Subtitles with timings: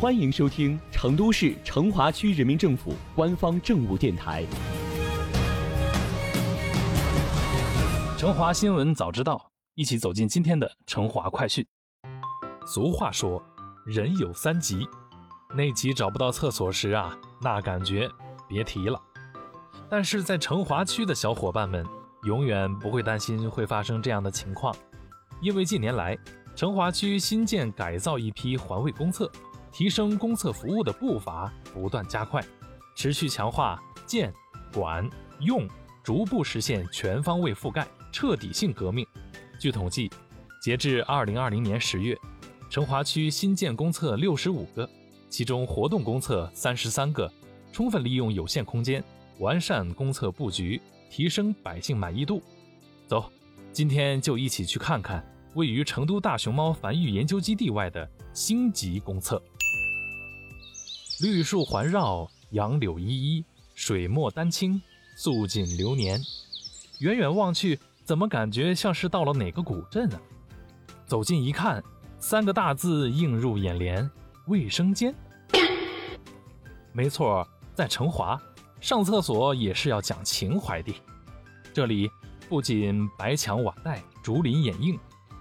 [0.00, 4.46] 欢迎收听成都市成华区人民政府官方政务电台
[8.16, 9.34] 《成华新闻早知道》，
[9.74, 11.66] 一起走进今天的成华快讯。
[12.64, 13.42] 俗话说，
[13.84, 14.86] 人有三急，
[15.52, 18.08] 那急找不到厕所时啊，那感觉
[18.48, 19.02] 别提了。
[19.90, 21.84] 但是在成华区的小伙伴们，
[22.22, 24.72] 永远不会担心会发生这样的情况，
[25.40, 26.16] 因为近年来，
[26.54, 29.28] 成华区新建改造一批环卫公厕。
[29.72, 32.42] 提升公厕服务的步伐不断加快，
[32.96, 34.32] 持续强化建、
[34.72, 35.08] 管、
[35.40, 35.68] 用，
[36.02, 39.06] 逐步实现全方位覆盖、彻底性革命。
[39.58, 40.10] 据统计，
[40.62, 42.16] 截至二零二零年十月，
[42.70, 44.88] 成华区新建公厕六十五个，
[45.28, 47.30] 其中活动公厕三十三个，
[47.72, 49.02] 充分利用有限空间，
[49.38, 52.42] 完善公厕布局，提升百姓满意度。
[53.06, 53.30] 走，
[53.72, 55.24] 今天就一起去看看
[55.54, 59.42] 位于成都大熊猫繁育研究基地外的星级公厕。
[61.20, 64.80] 绿树环绕，杨柳依依，水墨丹青，
[65.16, 66.20] 素锦流年。
[67.00, 70.20] 远远望去，怎么感觉像是到了哪个古镇啊？
[71.06, 71.82] 走近一看，
[72.20, 74.08] 三个大字映入眼帘：
[74.46, 75.12] 卫生间。
[76.94, 77.44] 没错，
[77.74, 78.40] 在成华，
[78.80, 80.94] 上厕所也是要讲情怀的。
[81.72, 82.08] 这里
[82.48, 84.96] 不仅白墙瓦带、竹林掩映，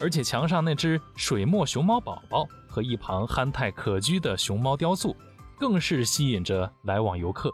[0.00, 5.14] 而且墙上那只水墨熊猫宝宝和一旁憨态可掬的熊猫雕塑。
[5.58, 7.52] 更是吸引着来往游客。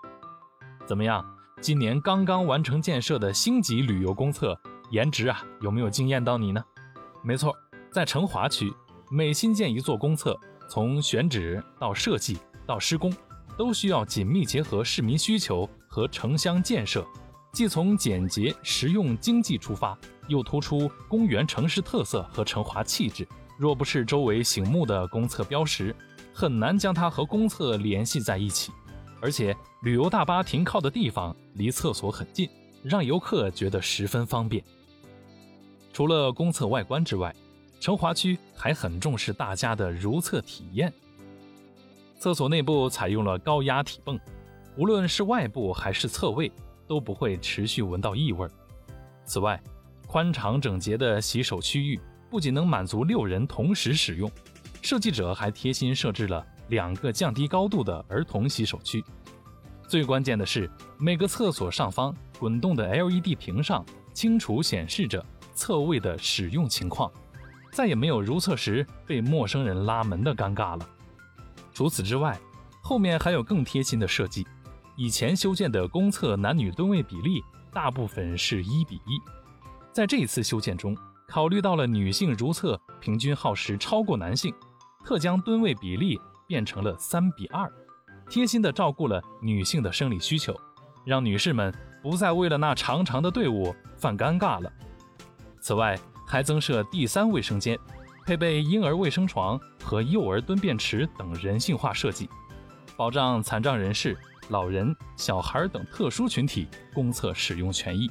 [0.87, 1.25] 怎么样？
[1.61, 4.59] 今年刚刚完成建设的星级旅游公厕，
[4.91, 6.63] 颜值啊，有没有惊艳到你呢？
[7.23, 7.55] 没错，
[7.91, 8.71] 在成华区，
[9.11, 10.39] 每新建一座公厕，
[10.69, 13.11] 从选址到设计到施工，
[13.57, 17.03] 都需要紧密结合市民需求和城乡建设，
[17.51, 19.97] 既从简洁、实用、经济出发，
[20.29, 23.27] 又突出公园城市特色和成华气质。
[23.57, 25.95] 若不是周围醒目的公厕标识，
[26.33, 28.73] 很难将它和公厕联系在一起，
[29.21, 32.49] 而且旅游大巴停靠的地方离厕所很近，
[32.83, 34.63] 让游客觉得十分方便。
[35.93, 37.35] 除了公厕外观之外，
[37.79, 40.93] 成华区还很重视大家的如厕体验。
[42.19, 44.19] 厕所内部采用了高压体泵，
[44.77, 46.51] 无论是外部还是侧位，
[46.89, 48.49] 都不会持续闻到异味。
[49.25, 49.63] 此外，
[50.07, 52.01] 宽敞整洁的洗手区域
[52.35, 54.29] 不仅能满足六人同时使用。
[54.83, 59.05] 设计者还贴心设置了两个降低高度的儿童洗手区。
[59.87, 60.69] 最关键的是，
[60.99, 65.25] 每个厕所上方滚动的 LED 屏上清楚显示着
[65.55, 67.09] 厕位的使用情况，
[67.73, 70.85] 再也没有如厕时被陌生人拉门的尴尬了。
[71.73, 72.37] 除此之外，
[72.83, 74.45] 后面还有更贴心的设计。
[74.97, 77.41] 以前修建的公厕男女蹲位比例
[77.73, 79.21] 大部分是一比一，
[79.93, 80.97] 在这一次修建中，
[81.35, 84.55] 考虑到了女性如厕平均耗时超过男性。
[85.05, 87.69] 特将蹲位比例变成了三比二，
[88.31, 90.55] 贴心的照顾了女性的生理需求，
[91.05, 94.73] 让女士们不再为了那长长的队伍犯尴尬了。
[95.61, 97.77] 此外，还增设第三卫生间，
[98.25, 102.31] 配备婴儿卫生床和幼儿蹲便池等人性化设计，
[102.97, 104.17] 保障残障人士、
[104.51, 108.09] 老人、小孩等特殊群体公厕使用权益。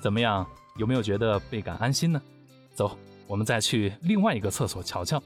[0.00, 0.46] 怎么样？
[0.78, 2.22] 有没有觉得倍感安心呢？
[2.78, 2.96] 走，
[3.26, 5.20] 我们再去另外一个厕所瞧瞧。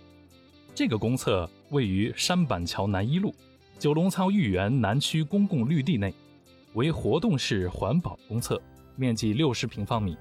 [0.75, 3.35] 这个公厕位于山板桥南一路
[3.79, 6.15] 九龙仓御园南区公共绿地内，
[6.73, 8.59] 为活动式环保公厕，
[8.97, 10.17] 面积六十平方米，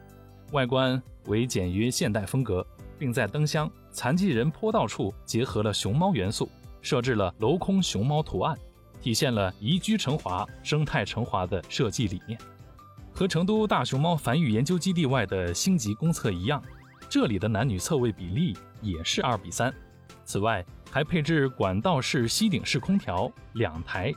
[0.51, 2.67] 外观为简约现代风格，
[2.99, 6.49] 并在灯箱、残疾人坡道处结合了熊猫元素，
[6.81, 8.57] 设置了镂空熊猫图案，
[9.01, 12.37] 体现了宜居成华、生态成华的设计理念。
[13.13, 16.61] 和成都大熊猫繁育研究基地外的星级公厕一样，
[17.11, 19.73] 这里的男女厕位比例也是二比三。
[20.23, 24.13] 此外，还配置管道式吸顶式空调两台，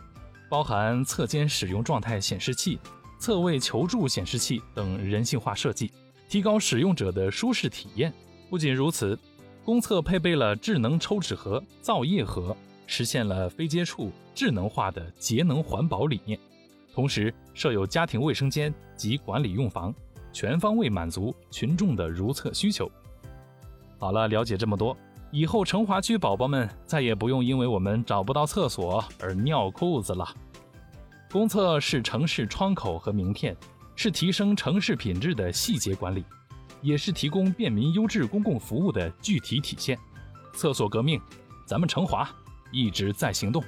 [0.49, 2.79] 包含侧间使用状态显示器、
[3.19, 5.91] 侧位求助显示器等人性化设计，
[6.29, 8.15] 提高使用者的舒适体验。
[8.49, 9.19] 不仅如此，
[9.65, 12.57] 公厕配备了智能抽纸盒、造液盒，
[12.87, 16.39] 实现了非接触、智能化的节能环保理念。
[16.95, 19.93] 同时，设有家庭卫生间及管理用房，
[20.35, 22.91] 全方位满足群众的如厕需求。
[23.99, 24.95] 好了，了解这么多。
[25.31, 30.29] 以后成华区宝宝们再也不用因为我们找不到厕所而尿裤子了。
[31.33, 33.57] 公厕是城市窗口和名片，
[33.97, 36.25] 是提升城市品质的细节管理，
[36.83, 39.99] 也是提供便民优质公共服务的具体体现。
[40.53, 41.21] 厕所革命，
[41.67, 42.29] 咱们成华
[42.71, 43.65] 一直在行动。